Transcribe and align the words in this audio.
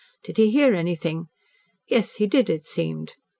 Did 0.23 0.37
he 0.37 0.49
hear 0.49 0.73
anything? 0.73 1.27
Yes, 1.87 2.15
he 2.15 2.25
did, 2.25 2.49
it 2.49 2.65
seemed. 2.65 3.17